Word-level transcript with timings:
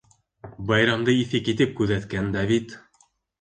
Байрамды 0.71 1.15
иҫе 1.17 1.41
китеп 1.49 1.77
күҙәткән 1.81 2.33
Давид: 2.39 2.75